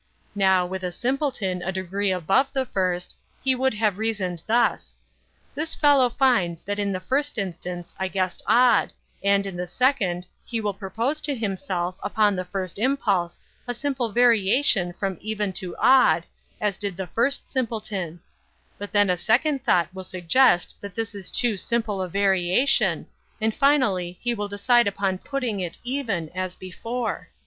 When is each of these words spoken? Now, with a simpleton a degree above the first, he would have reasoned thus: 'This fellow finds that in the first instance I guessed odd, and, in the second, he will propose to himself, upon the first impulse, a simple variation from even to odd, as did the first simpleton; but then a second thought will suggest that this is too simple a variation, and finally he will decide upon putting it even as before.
Now, 0.33 0.65
with 0.65 0.81
a 0.83 0.91
simpleton 0.91 1.61
a 1.61 1.71
degree 1.71 2.09
above 2.09 2.51
the 2.53 2.65
first, 2.65 3.13
he 3.43 3.53
would 3.53 3.75
have 3.75 3.99
reasoned 3.99 4.41
thus: 4.47 4.97
'This 5.53 5.75
fellow 5.75 6.09
finds 6.09 6.63
that 6.63 6.79
in 6.79 6.91
the 6.91 6.99
first 6.99 7.37
instance 7.37 7.93
I 7.99 8.07
guessed 8.07 8.41
odd, 8.47 8.93
and, 9.23 9.45
in 9.45 9.55
the 9.57 9.67
second, 9.67 10.25
he 10.43 10.59
will 10.59 10.73
propose 10.73 11.21
to 11.21 11.35
himself, 11.35 11.93
upon 12.01 12.35
the 12.35 12.43
first 12.43 12.79
impulse, 12.79 13.39
a 13.67 13.75
simple 13.75 14.09
variation 14.11 14.91
from 14.91 15.19
even 15.21 15.53
to 15.53 15.75
odd, 15.77 16.25
as 16.59 16.79
did 16.79 16.97
the 16.97 17.05
first 17.05 17.47
simpleton; 17.47 18.21
but 18.79 18.91
then 18.93 19.11
a 19.11 19.15
second 19.17 19.63
thought 19.63 19.93
will 19.93 20.03
suggest 20.03 20.81
that 20.81 20.95
this 20.95 21.13
is 21.13 21.29
too 21.29 21.57
simple 21.57 22.01
a 22.01 22.09
variation, 22.09 23.05
and 23.39 23.53
finally 23.53 24.17
he 24.19 24.33
will 24.33 24.47
decide 24.47 24.87
upon 24.87 25.19
putting 25.19 25.59
it 25.59 25.77
even 25.83 26.29
as 26.29 26.55
before. 26.55 27.29